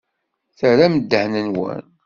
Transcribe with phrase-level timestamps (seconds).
[0.59, 1.83] Terram ddehn-nwen.